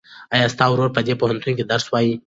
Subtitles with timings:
[0.33, 2.13] ایا ستا ورور په دې پوهنتون کې درس وایي؟